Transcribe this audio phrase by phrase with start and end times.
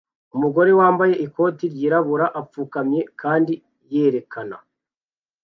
[0.35, 3.53] Umugore wambaye ikoti ryirabura apfukamye kandi
[3.91, 4.57] yerekana